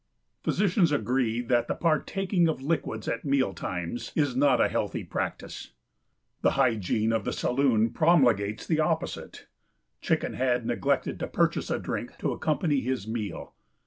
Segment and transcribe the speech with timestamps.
[0.41, 5.73] Physicians agree that the partaking of liquids at meal times is not a healthy practice.
[6.41, 9.45] The hygiene of the saloon promulgates the opposite.
[10.01, 13.53] Chicken had neglected to purchase a drink to accompany his meal.